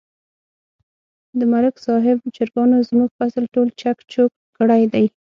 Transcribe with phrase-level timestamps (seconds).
[1.39, 5.05] د ملک صاحب چرگانو زموږ فصل ټول چک چوک کړی دی.